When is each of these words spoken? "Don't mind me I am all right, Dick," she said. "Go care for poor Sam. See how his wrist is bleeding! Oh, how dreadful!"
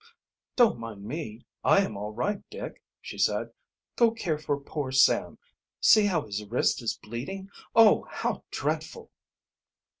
"Don't 0.55 0.79
mind 0.79 1.03
me 1.05 1.45
I 1.63 1.81
am 1.85 1.95
all 1.95 2.11
right, 2.11 2.41
Dick," 2.49 2.81
she 3.01 3.19
said. 3.19 3.51
"Go 3.95 4.09
care 4.09 4.39
for 4.39 4.59
poor 4.59 4.91
Sam. 4.91 5.37
See 5.79 6.07
how 6.07 6.25
his 6.25 6.43
wrist 6.43 6.81
is 6.81 6.97
bleeding! 6.97 7.49
Oh, 7.75 8.07
how 8.09 8.43
dreadful!" 8.49 9.11